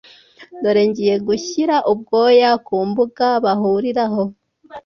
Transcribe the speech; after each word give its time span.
dore 0.63 0.83
ngiye 0.89 1.15
gushyira 1.27 1.75
ubwoya 1.91 2.51
ku 2.65 2.75
mbuga 2.89 3.27
bahuriraho 3.43 4.23